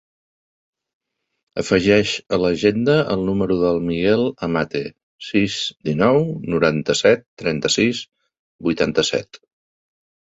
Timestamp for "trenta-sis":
7.43-8.05